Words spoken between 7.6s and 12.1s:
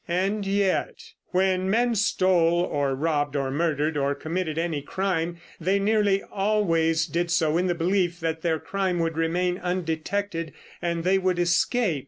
the belief that their crime would remain undetected and they would escape.